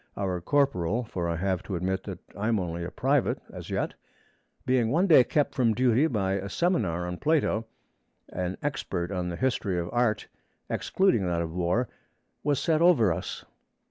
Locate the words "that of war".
11.27-11.87